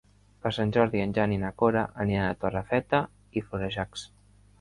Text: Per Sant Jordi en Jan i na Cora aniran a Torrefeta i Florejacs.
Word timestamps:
Per 0.43 0.51
Sant 0.55 0.69
Jordi 0.77 1.01
en 1.03 1.11
Jan 1.17 1.35
i 1.35 1.37
na 1.41 1.51
Cora 1.63 1.83
aniran 2.05 2.25
a 2.29 2.39
Torrefeta 2.45 3.03
i 3.41 3.45
Florejacs. 3.51 4.07